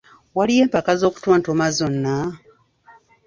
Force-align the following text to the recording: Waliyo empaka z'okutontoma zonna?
Waliyo 0.37 0.61
empaka 0.65 0.91
z'okutontoma 0.99 1.65
zonna? 1.77 2.13